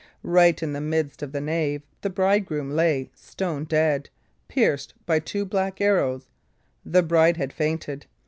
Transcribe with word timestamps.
Right 0.23 0.63
in 0.63 0.73
the 0.73 0.81
midst 0.81 1.21
of 1.21 1.31
the 1.31 1.41
nave 1.41 1.83
the 2.01 2.09
bridegroom 2.09 2.71
lay 2.71 3.11
stone 3.13 3.65
dead, 3.65 4.09
pierced 4.47 4.95
by 5.05 5.19
two 5.19 5.45
black 5.45 5.79
arrows. 5.79 6.27
The 6.83 7.03
bride 7.03 7.37
had 7.37 7.53
fainted. 7.53 8.07